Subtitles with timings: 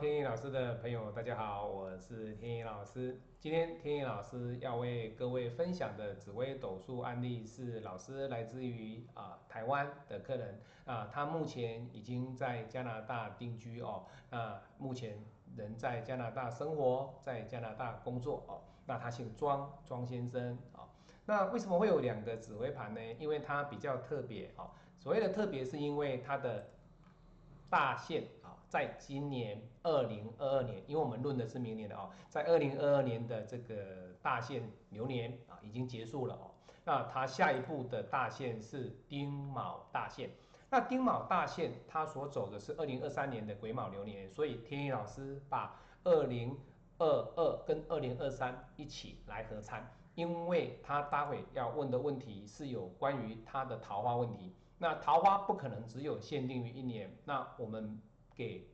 [0.00, 3.20] 天意老师的朋友，大家好，我是天意老师。
[3.38, 15.24] 今天天意老师要为各位分享的紫微斗数案例是老师来自于啊台湾的客人啊，他目前已经在加拿大定居哦，那目前
[15.56, 18.62] 人在加拿大生活，在加拿大工作哦。
[18.86, 20.88] 那他姓庄，庄先生啊。
[21.24, 23.00] 那为什么会有两个紫微盘呢？
[23.20, 24.70] 因为它比较特别哦。
[24.98, 26.66] 所谓的特别，是因为它的。
[27.68, 36.50] 大限啊，在今年二零二二年，因为我们论的是明年的啊，在二零二二年的这个大限流年啊，已经结束了哦。
[36.84, 40.30] 那它下一步的大限是丁卯大限。
[40.70, 46.58] 那丁卯大限，它所走的是二零二三年的癸卯流年，所以天意老师把二零
[46.98, 54.52] 二二跟二零二三一起来合参，因为他待会要问的问题是有关于他的桃花问题。
[54.84, 57.98] 那桃花不可能只有限定于一年，那我们
[58.34, 58.68] 给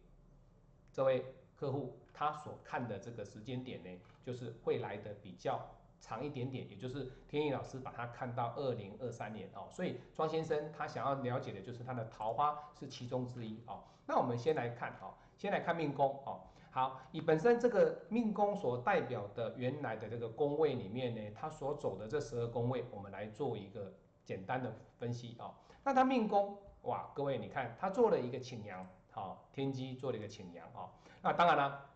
[0.92, 5.64] 这位客户他所看的这个时间点呢，就是会来的比较
[6.00, 13.84] 长一点点，也就是天意老师把它看到二零二三年哦，所以庄先生他想要了解的就是他的桃花是其中之一哦。
[14.04, 16.40] 那我们先来看哦，先来看命宫哦。
[16.72, 23.94] 好，以本身这个命宫所代表的原来的这个宫位里面呢，他所走的这十二宫位，我们来做一个。
[24.22, 25.52] 简单的分析啊，
[25.82, 30.90] 那他命宫哇，各位你看他做了一个请阳，好天机做了一个请阳啊，
[31.22, 31.90] 那当然了，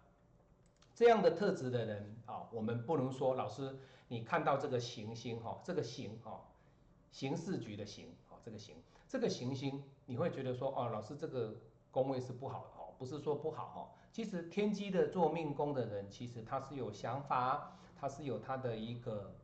[0.94, 6.40] 这样的特质的人啊，我们不能说老师你看到这个行星哈，这个行哈，
[7.10, 8.76] 刑事局的行啊，这个行
[9.08, 11.54] 这个行星，你会觉得说哦，老师这个
[11.90, 19.34] 宫位是不好的哦，不是说不好哈，其实天机的做命宫的人，其实他是有想法，他是有他的一个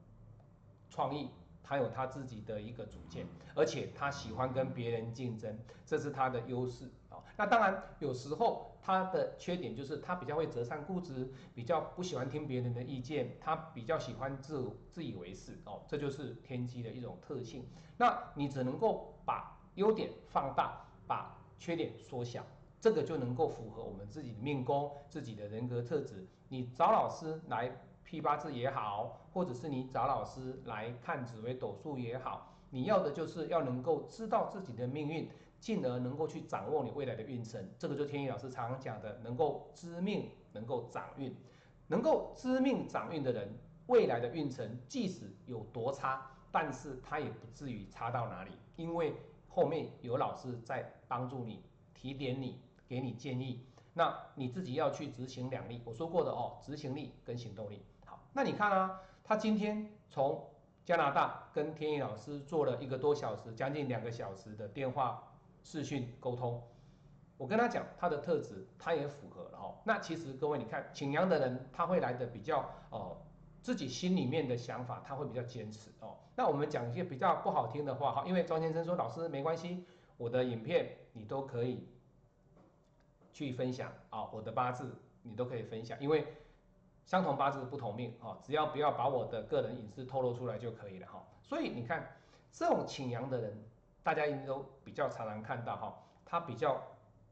[0.91, 1.30] 创意。
[1.62, 7.18] 他有他自己的一个主见，而且他喜欢跟别人竞争，这是他的优势啊。
[7.36, 15.83] 那当然，有时候他的缺点就是他比较会折善固执，比较不喜欢听别人的意见，他比较喜欢自自以为是哦。
[15.86, 17.64] 这就是天机的一种特性。
[17.96, 22.45] 那你只能够把优点放大，把缺点缩小，
[22.80, 26.27] 这个就能够符合我们自己的命宫、自己的人格特质。
[26.48, 27.70] 你找老师来。
[28.10, 37.64] 批八字也好，或者是你找老师来看紫微斗数也好，你要的就是要能够知道自己的命运，进而能够去掌握你未来的运程。
[37.78, 41.32] 这个就天意老师常常讲的，能够知命，能够掌运，
[41.86, 43.56] 能够知命掌运的人，
[43.86, 49.14] 未来的运程即使有多差，但是他也不至于差到哪里，因为
[49.46, 51.62] 后面有老师在帮助你，
[51.94, 55.83] 提点你，给你建议，那你自己要去执行两力。
[55.84, 57.84] 我说过的哦，执行力跟行动力。
[58.05, 60.46] 好那你看啊，他今天从
[60.84, 66.62] 加拿大跟天意老师做了一个多小时，将近两个小时的电话视讯沟通。
[67.36, 69.74] 我跟他讲他的特质，他也符合了哈。
[69.84, 73.17] 那其实各位你看，请阳的人他会来的比较哦，
[73.62, 76.17] 自己心里面的想法他会比较坚持哦。
[76.36, 79.84] 那我们讲一些比较不好听的话哈，因为庄先生说老师没关系，
[80.17, 81.89] 我的影片你都可以
[83.33, 86.27] 去分享啊，我的八字你都可以分享，因为。
[87.02, 91.20] 相同八字不同命，只要不要把我的个人隐私透露出来就可以了哈。
[91.42, 92.17] 所以你看
[92.52, 93.64] 这种请阳的人，
[94.05, 96.80] 大家应该都比较常常看到哈，他比较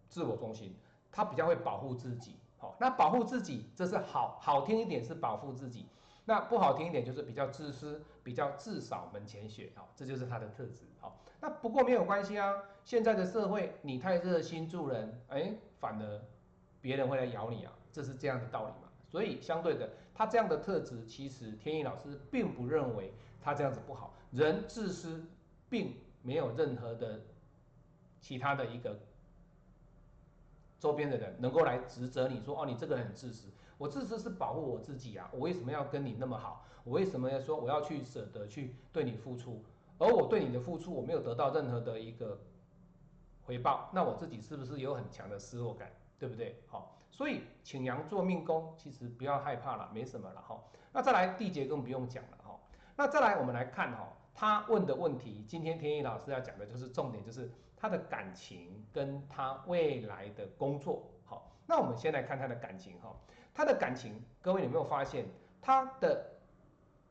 [0.08, 0.74] 自我中心，
[1.12, 2.40] 他比较会保护自己。
[2.56, 5.86] 好，那保护自己这是好好听一点是保护自己，
[6.24, 9.70] 那不好听一点就是比较自私，比较自扫门前雪。
[9.76, 10.86] 好，这就是他的特质。
[10.98, 12.52] 好，那不过没有关系啊，
[12.84, 16.20] 现在的社会你太热心助人，哎，反而
[16.80, 18.88] 别人会来咬你啊，这是这样的道理嘛。
[19.06, 24.14] 所以相对的，他这样的特质，其实天意老师并不认为他这样子不好。
[24.32, 25.24] 人自私，
[25.70, 27.20] 并没有任何的
[28.20, 28.98] 其他的一个
[30.78, 33.48] 周边的人能够来指责你说，哦，你这个人很自私。
[33.78, 36.66] 我自私是保护我自己啊，我为什么要跟你那么好？
[36.84, 39.62] 我为什么要说我要去舍得去对你付出？
[39.98, 42.38] 而我对你的付出，我没有得到任何的一个
[43.48, 45.90] 回报，那我自己是不是有很强的失落感？
[46.18, 46.60] 对不对？
[46.66, 50.62] 好，所以请羊做命宫，其实不要害怕了，没什么了哈。
[50.92, 52.60] 那再来地劫更不用讲了哈。
[52.94, 61.08] 那再来我们来看哈，他问的问题，今天天意老师要讲的就是重点，就是他的感情跟他未来的工作。
[61.24, 63.16] 好，那我们先来看他的感情哈。
[63.54, 65.24] 他的感情，各位有没有发现
[65.62, 66.32] 他的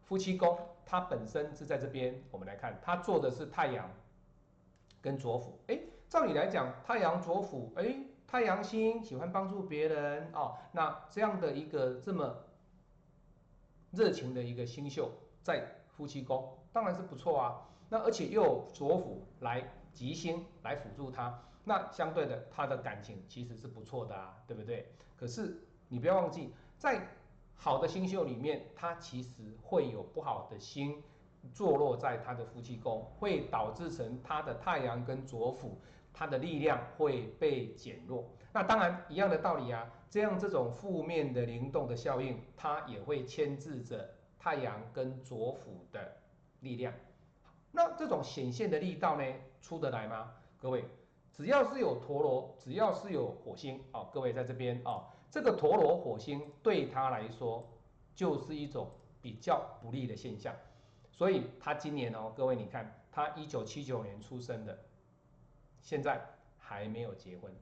[0.04, 2.22] 夫妻宫，他本身是在这边。
[2.30, 3.90] 我们来看，他做的是太阳
[5.02, 5.60] 跟左辅。
[5.68, 5.80] 哎，
[6.10, 7.98] 照理来讲，太阳左辅，哎。
[8.30, 12.44] 太阳星喜欢帮助别人哦，那这样的一个这么
[13.92, 15.10] 热情的一个星宿
[15.42, 17.62] 在夫妻宫，当然是不错啊。
[17.88, 19.64] 那而且又有左辅来
[19.94, 24.92] 吉星来辅助他，那相对的，他的感情其实是不错的啊，对不对？
[25.16, 27.08] 可是你不要忘记，在
[27.56, 31.02] 好的星宿里面，它其实会有不好的星
[31.54, 35.80] 坐落在他的夫妻宫，会导致成他的太阳跟左辅，
[36.14, 38.26] 他的力量会被减弱。
[38.54, 44.10] 那当然一样的道理啊，这样这种负面的灵动的效应，它也会牵制着
[44.40, 46.18] 太阳跟左辅的
[46.62, 46.94] 力量。
[47.72, 49.24] 那这种显现的力道呢，
[49.62, 50.34] 出得来吗？
[50.58, 50.86] 各位，
[51.32, 57.68] 只要是有陀螺，只要是有火星哦，各位在这边哦，这个陀螺火星对他来说
[58.16, 58.90] 就是一种
[59.22, 60.56] 比较不利的现象。
[61.18, 64.80] 所以他今年哦，各位你看，他一九七九年出生的，
[65.82, 66.22] 现在
[66.58, 67.54] 还没有结婚。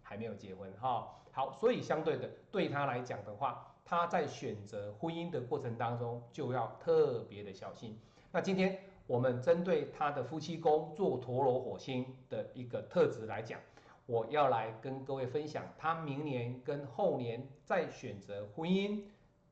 [0.00, 8.00] 还没有结婚哈，好，所以相对的对他来讲的话，他在选择婚姻的过程当中就要特别的小心。
[8.32, 13.60] 那今天我们针对他的夫妻宫做陀螺火星的一个特质来讲，
[14.06, 19.02] 我要来跟各位分享他明年跟后年在选择婚姻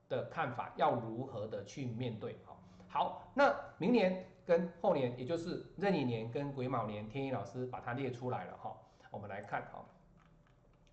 [0.08, 2.55] 的看法要如何的去面对哈。
[2.96, 8.74] 好，那明年跟后年，也就是壬寅年跟癸卯年，天一老师把它列出来了哈，
[9.10, 9.84] 我们来看哈。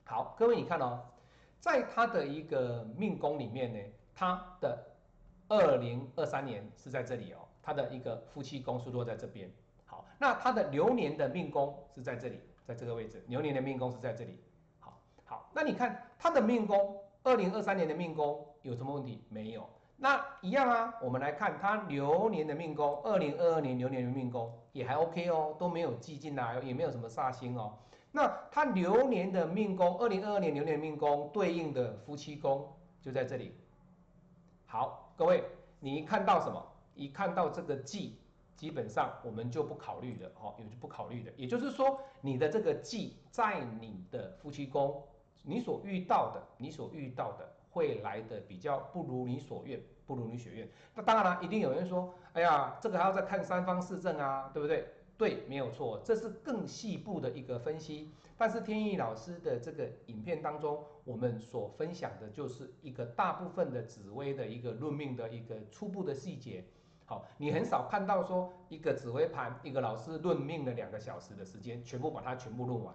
[0.03, 1.00] 好，各位你看哦，
[1.61, 3.79] 在他的一个命宫里面呢，
[4.13, 4.85] 他的
[5.47, 9.49] 二零二三年是在这里哦，他的一个夫妻宫是落在这边。
[9.85, 14.44] 好，那他的流年的命宫是在这里，在这个位置，流年的命宫是在这里。
[14.81, 19.23] 好，好，那你看他的命宫，二零二三年的命宫有什么问题？
[19.29, 19.69] 没有。
[20.03, 27.77] 那一样啊，我们来看他流年的命宫，二零二二年流年的命宫也还 OK 哦，都没有忌进来，也没有什么煞星哦。
[28.11, 32.67] 那他流年的命宫，二零二二年流年命宫对应的夫妻宫
[33.01, 33.55] 就在这里。
[34.65, 35.41] 好，各位，
[35.79, 36.61] 你一看到什么？
[36.95, 38.17] 一看到这个忌，
[38.57, 41.31] 基本上我们就不考虑的，哦，也就不考虑的。
[41.38, 45.01] 也就是说，你的这个忌在你的夫妻宫，
[45.44, 50.69] 你所遇到的，你所遇到的会来的比较不如你所愿，不如你所愿。
[50.95, 54.87] 那当然了，一定有人说，哎呀，这个还要再看三方四正啊，对不对？
[55.15, 58.11] 对，没有错，这是更细部的一个分析。
[58.35, 66.65] 但是天意老师的这个影片当中，我们所分享的就是一个大部分的紫微的一个论命的一个初步的细节。
[67.05, 72.93] 好，你很少看到说一个紫微盘，一个老师论命的两个小时的时间，全部把它全部论完。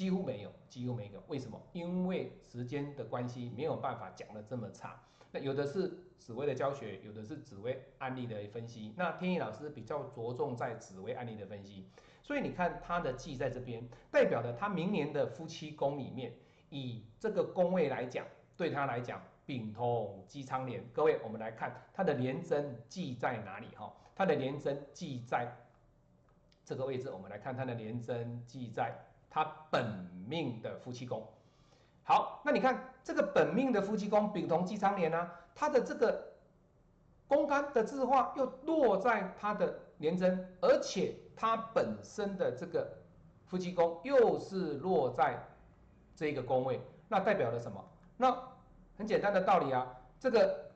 [0.00, 1.22] 几乎没有，几乎没有。
[1.28, 1.60] 为什么？
[1.74, 4.98] 因为时间的关系，没有办法讲的这么差。
[5.30, 8.94] 那有的是紫薇的教学，有的是紫薇案例的分析。
[8.96, 11.86] 那天意老师比较着重在紫薇案例的分析，
[12.22, 16.32] 所以你看他的忌在这边，代表的他明年的夫妻宫里面，
[16.70, 18.26] 以这个宫位来讲，
[18.56, 20.82] 对他来讲丙通姬昌连。
[20.94, 23.66] 各位，我们来看他的连贞忌在哪里？
[23.76, 25.54] 哈，他的连贞忌在
[26.64, 27.10] 这个位置。
[27.10, 28.98] 我们来看他的连贞忌在
[29.30, 29.86] 他本
[30.28, 31.26] 命的夫妻宫。
[32.02, 36.32] 好，那你看这个本命的夫妻宫丙同姬昌年呢，他的这个
[37.28, 42.98] 宫干的字画又落在他的年贞，而且他本身的这个
[43.46, 45.38] 夫妻宫又是落在
[46.16, 47.84] 这个宫位，那代表了什么？
[48.16, 48.36] 那
[48.98, 50.70] 很简单的道理啊，这个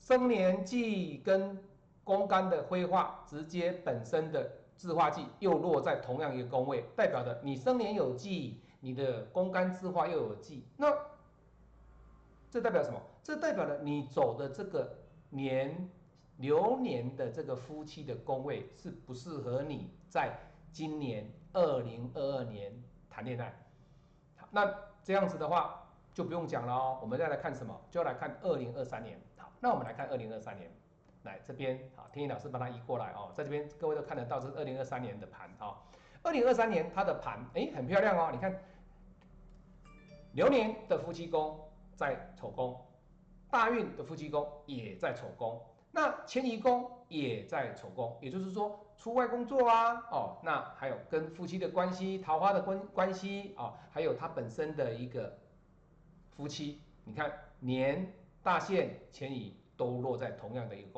[0.00, 1.62] 生年忌跟
[2.02, 8.62] 宫干的绘画，直接本身的字化忌又落在同样一个宫位，代表的你生年有忌。
[8.80, 10.96] 你的宫干之化又有忌，那
[12.48, 13.02] 这代表什么？
[13.24, 14.98] 这代表了你走的这个
[15.30, 15.90] 年
[16.36, 20.32] 流年的这个夫妻的宫位是不适合你在
[20.70, 22.72] 今年二零二二年
[23.10, 23.52] 谈恋爱。
[24.36, 27.00] 好，那这样子的话就不用讲了哦。
[27.02, 27.76] 我们再来看什么？
[27.90, 29.20] 就要来看二零二三年。
[29.38, 30.70] 好，那我们来看二零二三年，
[31.24, 35.76] 来这边好，天意老师把它移过来哦，在这边各位都看得到，这是二零二三年的盘啊。
[36.22, 38.52] 二零二三年它的盘哎很漂亮哦，你看
[40.32, 41.58] 流年的夫妻宫
[41.94, 42.76] 在丑宫，
[43.50, 45.60] 大运的夫妻宫也在丑宫，
[45.92, 55.38] 那迁移宫也在丑宫，也就是说出外工作啊，哦，那还有跟夫妻的关系、桃花的关关系啊，还有他本身的一个
[56.36, 60.97] 夫妻，你看年大限迁移都落在同样的一个宫。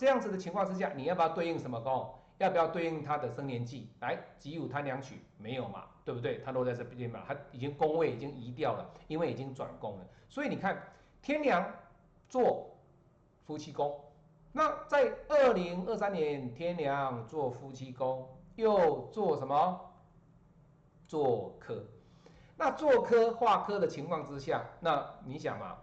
[0.00, 2.10] 这样子的情况之下，你要不要对应什么宫？
[2.38, 3.90] 要不要对应他的生年忌？
[4.00, 5.84] 来，己午贪两取没有嘛？
[6.06, 6.38] 对不对？
[6.38, 10.06] 他落在这边嘛，他已经宫位已经移掉了，因为已经转宫了。
[10.26, 10.82] 所以你看，
[11.20, 11.70] 天梁
[12.30, 12.74] 做
[13.42, 13.94] 夫妻宫，
[14.52, 18.26] 那在二零二三年，天梁做夫妻宫，
[18.56, 19.92] 又做什么？
[21.06, 21.84] 做科。
[22.56, 25.76] 那做科化科的情况之下，那你想嘛，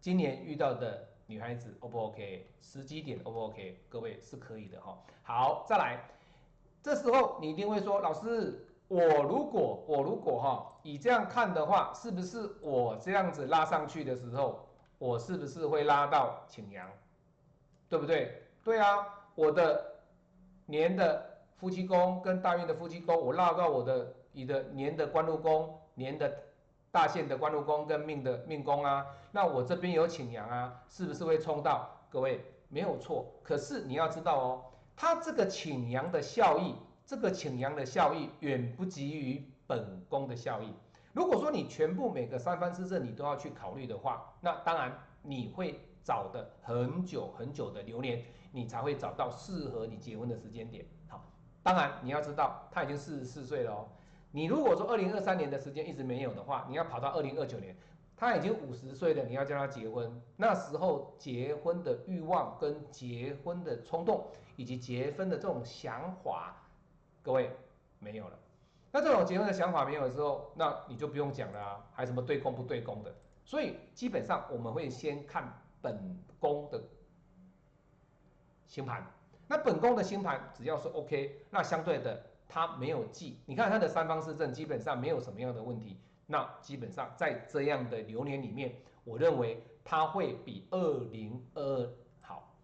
[0.00, 1.09] 今年遇到的。
[1.30, 2.44] 女孩子 O 不 OK？
[2.60, 3.80] 时机点 O 不 OK？
[3.88, 4.98] 各位是可以的哈。
[5.22, 6.10] 好，再来，
[6.82, 14.66] 这时候你一定会说，老师，我如果我如果哈以这样看的话，是不是我这样子拉上去的时候，
[14.98, 16.90] 我是不是会拉到请阳，
[17.88, 18.42] 对不对？
[18.64, 19.06] 对啊，
[19.36, 20.00] 我的
[20.66, 26.42] 年的夫妻宫跟大运的夫妻宫，我拉到我的你的年的官禄宫，年的
[26.90, 31.88] 大限的官禄宫跟命的命宫啊，那我这边有请阳啊，是不是会冲到？
[32.10, 34.64] 各位没有错，可是你要知道哦。
[34.96, 36.74] 它这个请阳的效益，
[37.06, 40.74] 这个请阳的效益远不及于本宫的效益。
[41.12, 50.84] 如果说你全部每个三番四正你都要去考虑的话，那当然你会找的很久很久的流年，你才会找到适合你结婚的时间点。
[51.08, 51.24] 好，
[51.62, 53.88] 当然你要知道他已经四十四岁了哦。
[54.32, 57.76] 你如果说二零二三年的时间一直没有的话，你要跑到二零二九年。
[58.16, 66.54] 他已经五十岁了，你要叫他结婚，那时候结婚的欲望跟结婚的冲动，以及结婚的这种想法，
[67.22, 67.50] 各位
[67.98, 68.38] 没有了。
[68.92, 73.10] 那这种结婚的想法没有的时候，那你就不用讲了啊，还什么对宫不对宫的。
[73.42, 75.98] 所以基本上我们会先看本
[76.38, 76.78] 宫的
[78.66, 79.02] 星盘，
[79.48, 85.96] 那本宫的星盘只要是 OK，那相对的他没有忌，你看他的三方四正基本上没有什么样的问题。
[86.26, 92.54] 那基本上在这样的流年里面，我认为它会比二零二二好，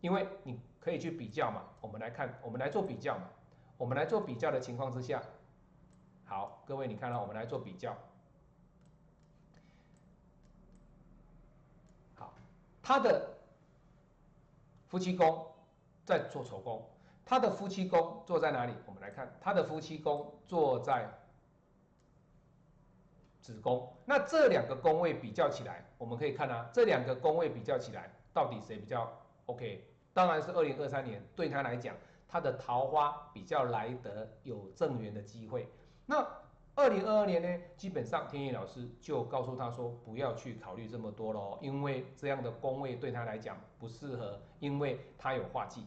[0.00, 1.64] 因为你可以去比较嘛。
[1.80, 3.28] 我们来看，我们来做比较嘛。
[3.76, 5.20] 我们来做比较的情况之下，
[6.24, 7.96] 好，各位你看到我们来做比较，
[12.14, 12.32] 好，
[12.80, 13.36] 他的
[14.86, 15.46] 夫妻宫
[16.04, 16.88] 在做丑宫，
[17.24, 18.72] 他的夫妻宫坐在哪里？
[18.86, 21.08] 我们来看，他的夫妻宫坐在。
[23.40, 29.06] 子宫，那这两个宫位比较起来，我们可以看啊，这两个宫位比较起来，到底谁比较
[29.44, 29.84] OK？
[30.14, 31.94] 当然是二零二三年对他来讲，
[32.26, 35.68] 他的桃花比较来得有正缘的机会。
[36.06, 36.26] 那
[36.74, 45.86] 二零二二年呢，基本上天意老师就告诉他说，不要去考虑这么多喽，因为这样的宫位对他来讲不适合，因为他有化忌。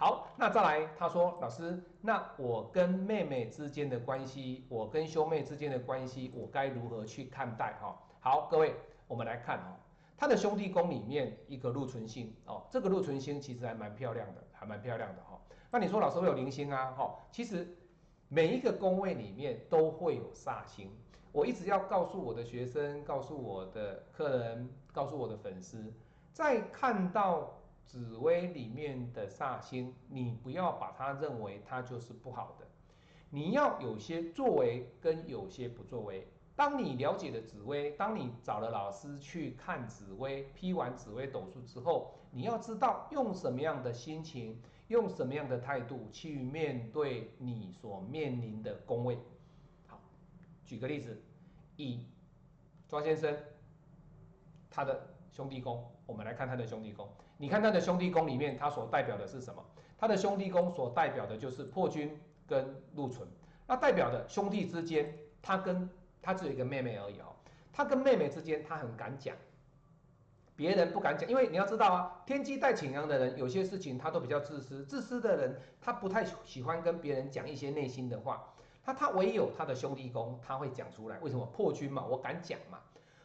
[0.00, 7.74] 好，那再来，他说老师，那我跟妹妹之间的关系，我跟兄妹之间的关系，我该如何去看待？
[7.82, 8.74] 哈，好，各位，
[9.06, 9.78] 我们来看哈，
[10.16, 15.38] 他的兄弟宫里面一个禄存星哦，这个禄存星其实还蛮漂亮的，还蛮漂亮的哈。
[15.70, 16.92] 那你说老师会有零星啊？
[16.92, 17.76] 哈，其实
[18.28, 20.90] 每一个宫位里面都会有煞星，
[21.30, 25.92] 我一直要告诉我的学生，告诉我的客人，告诉我的粉丝，
[26.32, 27.59] 在看到。
[27.86, 32.66] 紫薇里面的煞星，你不要把它认为它就是不好的，
[33.30, 36.28] 你要有些作为跟有些不作为。
[36.56, 49.18] 当你了解了紫薇，当你找了老师去看紫薇，批完紫薇斗数之后，你要知道用什么样的心情，用什么样的态度去面对你所面临的宫位。
[49.86, 49.98] 好，
[50.64, 51.22] 举个例子，
[51.76, 52.04] 以
[52.88, 53.34] 庄先生
[54.70, 57.08] 他的兄弟宫，我们来看他的兄弟宫。
[57.40, 59.64] 你看他的兄弟宫里面，他所代表的是什么？
[59.98, 63.26] 他的兄弟宫所代表的就是破军跟禄存，
[63.66, 65.88] 那代表的兄弟之间，他跟
[66.20, 67.34] 他只有一个妹妹而已哦。
[67.72, 69.34] 他跟妹妹之间，他很敢讲，
[70.54, 78.52] 别人不敢讲，因为你要知道啊，天机带请阳的人，有些事情他都比较自私，自私的人他不太喜欢跟别人讲一些内心的话，
[78.84, 82.80] 他他唯有他的兄弟宫他会讲出来，为什么破军嘛，我敢讲嘛，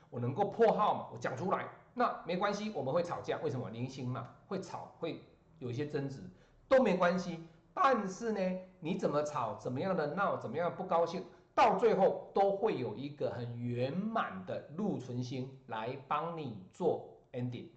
[0.09, 1.65] 我能够破号嘛，我讲出来。
[1.97, 3.69] 那没关系，我们会吵架，为什么？
[3.69, 5.23] 零星嘛，会吵，会
[5.59, 6.19] 有一些争执，
[6.67, 7.47] 都没关系。
[7.73, 11.23] 但是呢，你怎么吵，怎么样的闹，怎么样不高兴，
[11.53, 17.69] 到最后都会有一个很圆满的禄存星来帮你做 ending。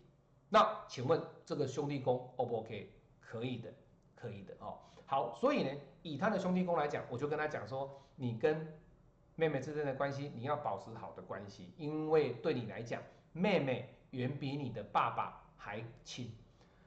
[0.49, 2.93] 那请问这个兄弟宫 O 不 OK？
[3.21, 3.73] 可以的，
[4.17, 4.79] 可以的哦。
[5.07, 5.71] 好，所以呢，
[6.03, 8.67] 以他的兄弟宫来讲，我就跟他讲说，你跟
[9.37, 13.01] 妹妹之间的关系，你要保持好的关系，因为对你来讲，
[13.33, 13.95] 妹妹。
[14.11, 16.33] 远比你的爸爸还亲，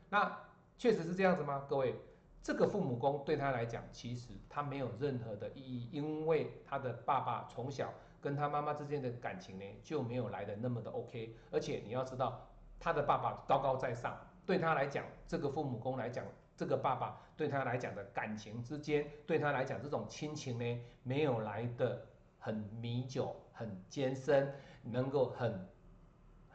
[0.09, 0.39] 那
[0.77, 1.65] 确实是这样子吗？
[1.69, 1.95] 各位，
[2.41, 12.47] 这个父母宫对他来讲，其实他没有任何的意义，因为他的爸爸从小跟他妈妈之间的感情呢就没有来的那么的 OK，而且你要知道，
[12.79, 16.25] 他的爸爸高高在上，对他来讲，这个父母宫来讲，
[16.57, 22.03] 这个爸爸对他来讲的感情之间，对他来讲这种亲情呢，没有来的
[22.39, 25.67] 很弥久、很艰深，能够很。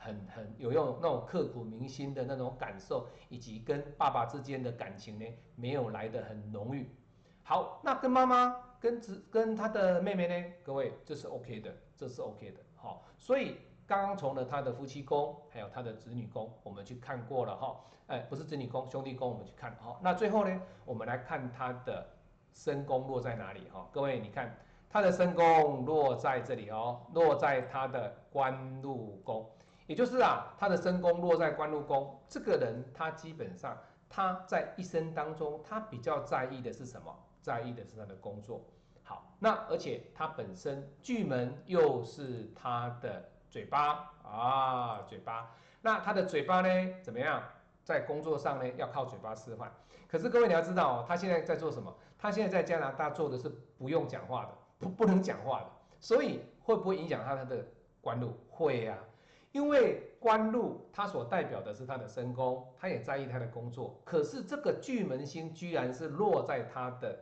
[0.06, 6.88] 很很有用那种刻骨铭心的那种感受，以及跟爸爸之间的感情呢，没有来的很浓郁。
[7.42, 10.52] 好，那跟妈妈、跟子、跟他的妹妹呢？
[10.62, 12.60] 各位，这是 OK 的，这是 OK 的。
[12.76, 17.80] 好，所以刚刚从了他的夫妻宫，还有他的子女宫，我们去看过了哈。
[18.06, 19.74] 哎，不是子女宫，兄弟宫，我们去看。
[19.80, 22.06] 好，那最后呢，我们来看他的
[22.54, 23.88] 身宫落在哪里哈？
[23.92, 24.56] 各位你看
[24.88, 29.48] 他的身宫落在这里哦，落在他的官禄宫，
[29.86, 33.76] 也就是啊，他的身宫落在官禄宫，这个人他基本上
[34.08, 37.16] 他在一生当中，他比较在意的是什么？
[37.40, 38.64] 在意的是他的工作。
[39.02, 45.50] 好，那而且他本身巨门又是他的嘴巴啊，嘴巴。
[45.80, 46.94] 那他的嘴巴呢？
[47.00, 47.40] 怎么样？
[47.84, 49.72] 在工作上呢，要靠嘴巴吃饭。
[50.08, 51.94] 可是各位你要知道哦，他现在在做什么？
[52.18, 54.50] 他现在在加拿大做的是不用讲话的，
[54.80, 55.66] 不不能讲话的。
[56.00, 57.64] 所以会不会影响他他的
[58.00, 58.36] 官禄？
[58.50, 58.98] 会呀，
[59.56, 63.98] 因为官禄它所代表的是他的身宫，他也在意他的工作。
[64.04, 67.18] 可是这个巨门星居然是落在他的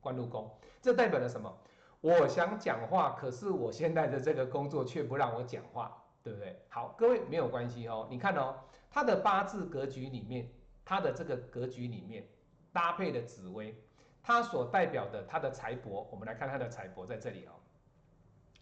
[0.00, 0.50] 官禄宫，
[0.82, 1.56] 这代表了什么？
[2.00, 6.04] 我想讲话，可是我现在的这个工作却不让我讲话。
[6.20, 6.60] 对不对？
[6.68, 8.06] 好，各位没有关系哦。
[8.10, 8.56] 你看哦，
[8.90, 10.50] 他的八字格局里面，
[10.84, 12.28] 他的这个格局里面
[12.70, 13.74] 搭配的紫薇，
[14.20, 17.52] 它所代表的他的财帛，我们来看他的财帛在这里哦。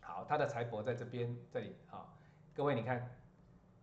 [0.00, 2.06] 好，他的财帛在这边这里啊。
[2.56, 3.14] 各位你看，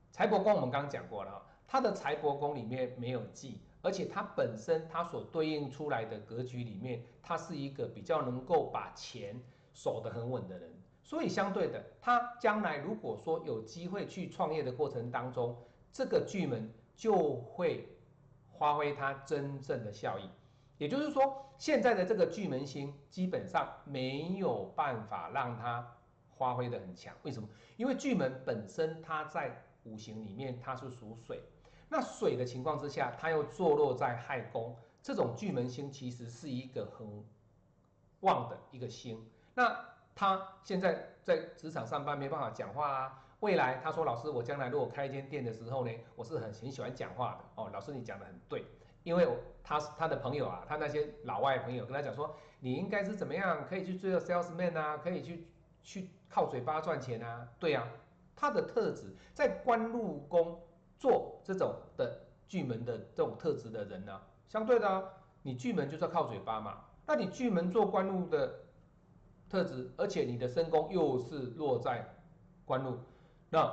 [0.09, 9.39] 财帛宫我们刚刚讲过了，他的财帛宫里面没有忌，而且他本身他所对应出来的格局里面，他是一个比较能够把钱
[9.75, 10.73] 守得很稳的人。
[11.03, 15.55] 所以相对的，他将来如果说有机会去创业的过程当中，
[15.91, 17.87] 这个巨门就会
[18.57, 20.27] 发挥它真正的效益。
[20.79, 25.95] 也就是说，现在的这个巨门星基本上没有办法让它
[26.43, 27.15] 发挥的很强。
[27.23, 27.47] 为什么？
[27.77, 31.39] 因为巨门本身它在五行里面它是属水，
[31.87, 37.23] 那水的情况之下，它又坐落在亥宫，这种巨门星其实是一个很
[38.19, 39.25] 旺的一个星。
[39.55, 39.73] 那
[40.13, 43.19] 他现在在职场上班没办法讲话啊。
[43.39, 48.65] 未来他说：“老师，我将来如果开一间店的时候呢，我是很很喜欢讲话的哦。”老师，你讲的很对，
[49.03, 49.27] 因为
[49.61, 55.45] 他他的朋友啊，他那些老外朋友跟他讲说：“你应该是怎么样，可以去做 salesman 啊，可以去
[55.81, 57.87] 去靠嘴巴赚钱啊。”对啊，
[58.35, 60.59] 他的特质在官禄宫
[60.97, 65.03] 做这种的巨门的这种特质的人呢，相对的啊，
[65.41, 66.85] 你巨门就是要靠嘴巴嘛。
[67.05, 68.59] 那你巨门做官禄的。
[69.49, 72.15] 特质，而且你的身宫又是落在
[72.65, 72.97] 官禄，
[73.51, 73.71] 那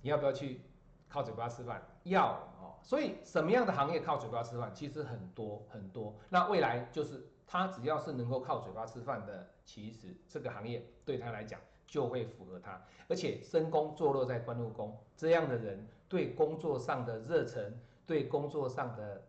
[0.00, 0.60] 你要不要去
[1.08, 1.82] 靠嘴巴吃饭？
[2.04, 2.78] 要哦。
[2.82, 4.72] 所以什么样的行业靠嘴巴吃饭？
[4.72, 6.14] 其实很多很多。
[6.28, 11.58] 那未来就是他只要是能够靠嘴巴吃饭的，其实这个行业对他来讲
[11.92, 12.82] 就会符合他。
[13.06, 17.70] 而且身宫坐落在官禄宫，这样的人对工作上的热忱，
[18.06, 19.22] 对工作上的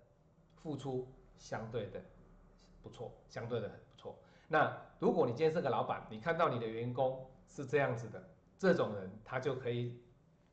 [0.56, 2.02] 付出，相对的
[2.82, 4.16] 不错，相对的很不错。
[4.48, 8.24] 那如果你今天是个老板，你看到你的员工是这样子的，
[8.58, 10.00] 这种人他就可以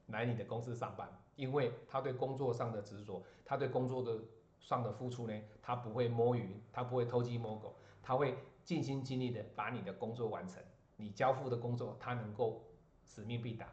[0.08, 4.20] 来你的公司上班，因为他对工作上的执着，他对工作的
[4.58, 10.60] 上的付出呢，他不会摸鱼，他不会偷鸡摸狗，他会尽心尽力的把你的工作完成，
[11.00, 12.62] 你交付的工作他能够
[13.04, 13.66] 使命必达。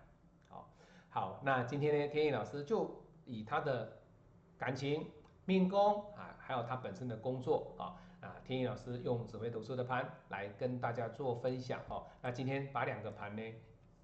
[0.50, 0.70] 好，
[1.10, 4.00] 好，那今天呢，天意老师就以他的
[4.58, 5.06] 感情、
[5.46, 8.02] 命宫啊，还有他本身的工作啊。
[8.20, 12.08] 啊，天意老师用紫微斗数的盘来跟大家做分享哦。
[12.20, 13.54] 那今天把两个盘呢，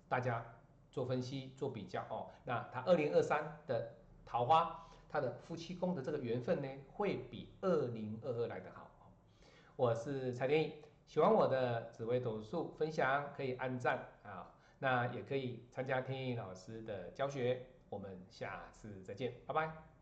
[0.08, 0.46] 大家
[0.92, 2.30] 做分析、做比较哦。
[2.46, 8.92] 那他二零二三的桃花，他的夫妻宫的这个缘分呢，会比二零二二来的好。
[9.76, 10.74] 我是蔡天意，
[11.06, 17.66] 喜欢我的紫微斗数分享可以按赞啊，那也可以参加天意老师的教学。
[17.90, 19.93] 我们下次再见，拜拜。